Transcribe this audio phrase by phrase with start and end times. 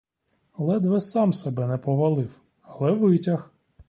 [0.67, 3.45] Ледве сам себе не повалив, але витяг.